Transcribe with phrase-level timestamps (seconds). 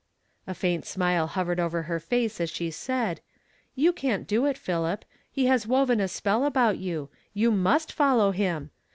[0.47, 3.21] A faint smile hovered over lier face as she said,"
[3.75, 8.31] You can't do it, Philip; he has woven a spell about you; you must follow
[8.31, 8.71] him.